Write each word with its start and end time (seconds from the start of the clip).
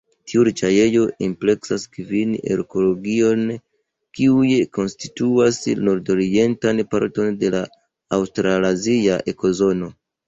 Tiu 0.29 0.43
riĉaĵejo 0.45 1.01
ampleksas 1.25 1.83
kvin 1.97 2.31
ekoregionojn 2.55 3.53
kiuj 4.19 4.47
konstituas 4.79 5.61
la 5.73 5.85
nordorientan 5.91 6.85
parton 6.95 7.41
de 7.45 7.53
la 7.59 7.65
aŭstralazia 8.19 9.21
ekozono. 9.35 9.97